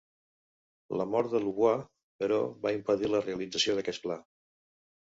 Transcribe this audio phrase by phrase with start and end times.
[1.01, 1.85] La mort de Louvois,
[2.25, 4.23] però, va impedir la realització d'aquest pla.